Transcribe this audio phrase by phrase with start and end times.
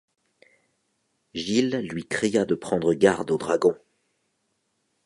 [1.35, 3.77] Gilles lui cria de prendre garde au dragon.